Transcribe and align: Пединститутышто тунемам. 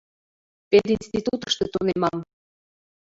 Пединститутышто 0.69 1.65
тунемам. 1.73 2.17